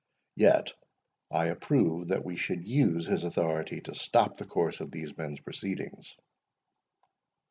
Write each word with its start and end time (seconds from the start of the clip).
Yet 0.35 0.73
I 1.31 1.45
approve 1.45 2.07
that 2.07 2.25
we 2.25 2.35
should 2.35 2.67
use 2.67 3.05
his 3.05 3.23
authority 3.23 3.81
to 3.81 3.93
stop 3.93 4.35
the 4.37 4.47
course 4.47 4.79
of 4.79 4.89
these 4.89 5.15
men's 5.15 5.39
proceedings." 5.41 6.15